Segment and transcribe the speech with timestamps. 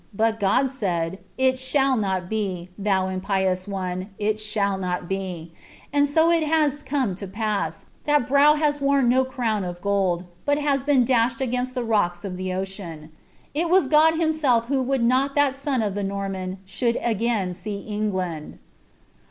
[0.15, 5.51] But God said,' It shall not be, di« impious one, it shall not be:'
[5.93, 10.23] and so it has come to pass; that broir has worn no crown of gold,
[10.43, 13.11] bui has been dashed against the rnekt of the ocean.
[13.53, 17.53] It was Gi^ hiinseir who would not that tlie aoii of tk* Norman should again
[17.53, 18.57] see England."